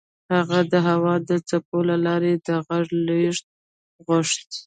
هغه 0.33 0.59
د 0.71 0.73
هوا 0.87 1.13
د 1.29 1.31
څپو 1.49 1.77
له 1.89 1.97
لارې 2.05 2.33
د 2.47 2.49
غږ 2.67 2.87
لېږد 3.07 3.45
غوښت 4.05 4.49